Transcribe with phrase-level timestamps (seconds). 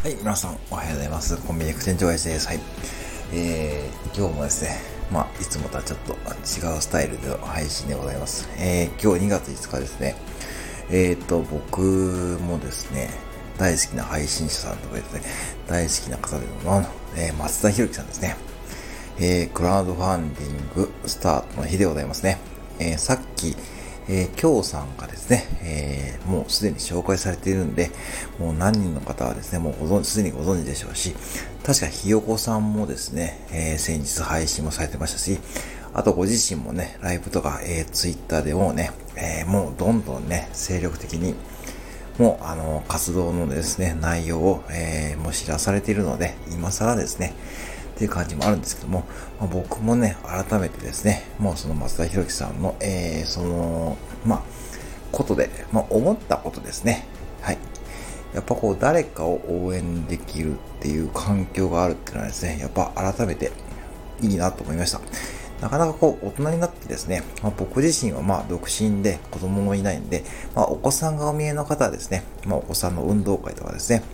[0.00, 1.36] はい、皆さん、おはようございます。
[1.44, 2.46] コンビニ副店長です。
[2.46, 2.60] はい。
[3.32, 4.78] えー、今日もですね、
[5.10, 8.48] まあ、いつもとはちょっと違うスタイルでの配信でございます。
[8.58, 10.14] えー、今日2月5日ですね。
[10.88, 13.10] えーと、僕もですね、
[13.58, 15.22] 大好きな配信者さんとかですね、
[15.66, 16.86] 大好きな方での、
[17.16, 18.36] えー、松田博樹さんですね。
[19.18, 22.38] えー、クラウドファンディングスタートの日でございますね。
[22.78, 23.56] えー、さっき、
[24.10, 27.90] えー、今日さんがですね、えー、もうすでに紹介されているんで、
[28.38, 31.14] もう何人の方はですね、もうご存、すでにご存知でしょうし、
[31.62, 35.38] 確かひよこさんもですね、えー、先日配信もされてましたし、
[35.92, 41.34] あとご自身もね、ライブとか、えー、ツイッターでもね、えー、もうどんどんね、精力的に、
[42.18, 47.34] もう、あの、活動のですね、内容を、えー、もう知らされているので、今更ですね、
[47.98, 49.04] っていう感じもあるんですけども、
[49.40, 54.42] まあ、僕もね、改めてですね、もうその松田博樹さんの、えー、その、まあ、
[55.10, 57.08] ことで、まあ、思ったことですね。
[57.40, 57.58] はい。
[58.34, 63.50] やっぱこう、誰かを応援できるっていう環境があるっていうのはですね、やっぱ改めて
[64.22, 65.00] いいなと思いました。
[65.60, 70.22] なかなかこう、大人になってですね、まあ、僕自身はまあ、独身で子供もいないんで、
[70.54, 74.04] まあ、お子さんがお見えの方はですね、まあ、お子さんの運動会とかですね、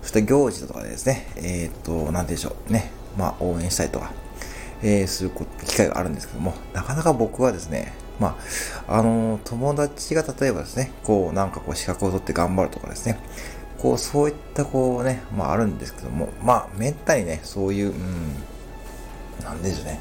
[0.00, 4.12] そして行事とかでですね、えっ、と、なんでしょうね、まあ、応援したりとか、
[4.82, 5.30] えー、する
[5.66, 8.36] 機会があるんですけども、なかなか僕はですね、ま
[8.88, 13.18] あ、あのー、友達が例えばですね、こう、なんかこう、資格を取って頑張るとかですね、
[13.78, 18.34] こう、そういったこうね、まああるんですけども、まあ、めったにね、そういう、うん、
[19.44, 20.00] なんでしょうね、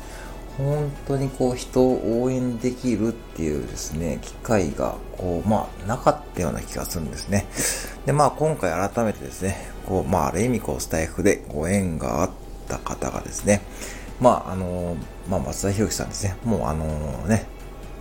[0.58, 7.48] 本当にこう、人を応援できるっていうですね、機会が、こう、まあ、なかったような気がするんですね。
[8.06, 13.62] で、まあ、今回改めてですね、こう、まあ、ある意味こう、スタイフでご縁があって、った方がですね、
[14.20, 14.98] まあ、あの、
[15.30, 16.86] まあ、松田博樹さんですね、もうあの
[17.28, 17.46] ね、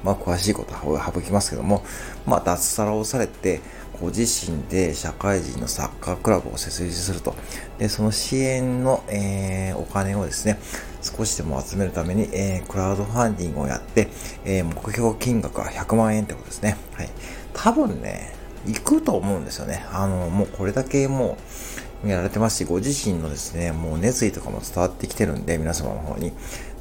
[0.02, 1.84] まあ、詳しいことは省きますけども、
[2.26, 3.60] まあ、脱サラをされて、
[4.00, 7.34] ご自身で社会人のサッカークラブを設立すると。
[7.78, 10.58] で、その支援の、えー、お金をですね、
[11.00, 14.08] 少しでも集めるために、えー、クラウドファンディングをやって、
[14.44, 16.76] えー、目標金額は100万円ってことですね。
[16.94, 17.08] はい。
[17.52, 18.34] 多分ね、
[18.66, 19.86] 行くと思うんですよね。
[19.92, 26.32] あの、もうこれだけもう、やられてますし、ご自身のですね、もう熱意とかも伝わってきてるんで、皆様の方に。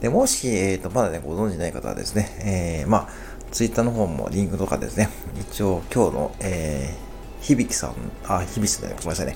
[0.01, 3.09] で、もし、えっ、ー、と、まだね、ご存知ない方はですね、えー、まあ、
[3.51, 7.95] ツイッターの方もリンクとかですね、一応今日の、えー、響さん、
[8.25, 9.35] あ、響さんね、ごめんなさいね。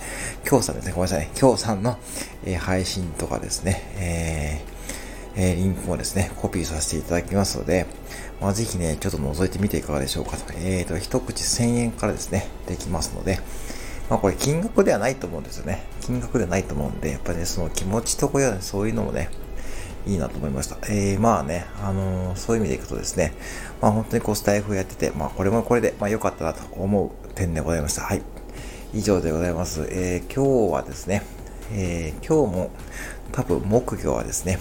[0.50, 1.32] 今日さんですね、ごめんなさいね。
[1.40, 1.98] 今日さんの、
[2.46, 7.86] えー、配信とかですね、えー、えー、リンクもですね、コピーさせていただきますので、
[8.42, 10.54] まあ、ぜひね、ちょっと覗いてみていかがでしょうかと。
[10.56, 13.40] えーと、一口1000円からですね、できますので、
[14.10, 15.84] まあこれ金額ではないと思うんですよね。
[16.02, 19.30] 金額ではないと思うんで、やっぱりね、その気持ちとこや、ね、そういうのもね、
[20.06, 20.78] いいなと思いました。
[20.90, 23.34] えー、まあね、あのー、そういう意味でいくとですね、
[23.82, 28.04] まあ本当にこうスタイフやってて、まあこれもこれで、まあ良かったなと思う点でございました。
[28.04, 28.22] はい。
[28.94, 29.86] 以上でございます。
[29.92, 31.24] えー、今日はですね、
[31.74, 32.72] えー、今日も
[33.34, 34.60] 多分木魚はですね、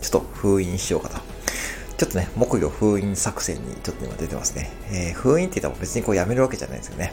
[0.00, 1.18] ちょっと封印しようかと。
[1.96, 4.72] ちょっとね、木魚封印作戦にちょっと今出てますね。
[4.90, 7.12] えー、封印って言ったら別にこうやめるわけじゃないですよね。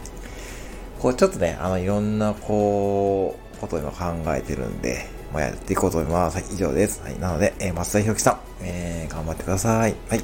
[1.00, 6.38] こうちょっとね、あの、いろんな、こう、ことを今考えてるんで、まあ、やっていこうと思います。
[6.38, 7.02] はい、以上です。
[7.02, 9.96] はい、なので、えー、松田ひろきさん、えー、頑張ってください。
[10.10, 10.24] はい、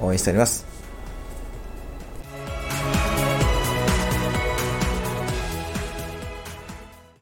[0.00, 0.77] 応援しております。